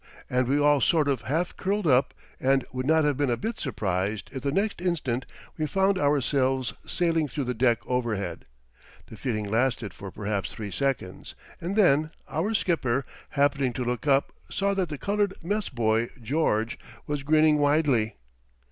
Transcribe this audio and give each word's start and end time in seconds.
and 0.31 0.47
we 0.47 0.59
all 0.59 0.81
sort 0.81 1.07
of 1.07 1.21
half 1.21 1.55
curled 1.55 1.85
up, 1.85 2.11
and 2.39 2.65
would 2.73 2.87
not 2.87 3.03
have 3.03 3.15
been 3.17 3.29
a 3.29 3.37
bit 3.37 3.59
surprised 3.59 4.31
if 4.33 4.41
the 4.41 4.51
next 4.51 4.81
instant 4.81 5.27
we 5.57 5.67
found 5.67 5.99
ourselves 5.99 6.73
sailing 6.87 7.27
through 7.27 7.43
the 7.43 7.53
deck 7.53 7.77
overhead. 7.85 8.45
The 9.05 9.15
feeling 9.15 9.47
lasted 9.47 9.93
for 9.93 10.09
perhaps 10.09 10.51
three 10.51 10.71
seconds, 10.71 11.35
and 11.59 11.75
then 11.75 12.09
our 12.27 12.55
skipper, 12.55 13.05
happening 13.37 13.73
to 13.73 13.85
look 13.85 14.07
up, 14.07 14.31
saw 14.49 14.73
that 14.73 14.89
the 14.89 14.97
colored 14.97 15.35
mess 15.43 15.69
boy 15.69 16.09
George 16.19 16.79
was 17.05 17.21
grinning 17.21 17.59
widely. 17.59 18.15